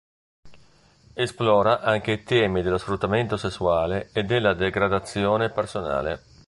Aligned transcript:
Esplora 1.13 1.81
anche 1.81 2.13
i 2.13 2.23
temi 2.23 2.63
dello 2.63 2.79
sfruttamento 2.79 3.37
sessuale 3.37 4.09
e 4.13 4.23
della 4.23 4.55
degradazione 4.55 5.51
personale. 5.51 6.23